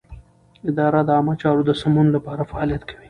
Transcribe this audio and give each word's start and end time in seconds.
اداره 0.69 1.01
د 1.07 1.09
عامه 1.17 1.33
چارو 1.41 1.61
د 1.67 1.71
سمون 1.81 2.07
لپاره 2.15 2.47
فعالیت 2.51 2.81
کوي. 2.89 2.99